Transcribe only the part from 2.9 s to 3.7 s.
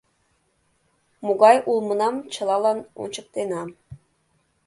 ончыктена.